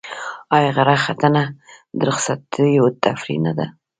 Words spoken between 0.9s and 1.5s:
ختنه